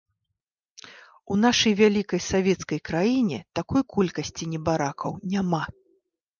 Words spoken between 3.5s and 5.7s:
такой колькасці небаракаў няма!